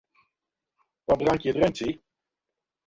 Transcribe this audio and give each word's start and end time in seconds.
Wat 1.09 1.19
drankje 1.21 1.51
drinkt 1.57 1.79
sy? 1.81 1.89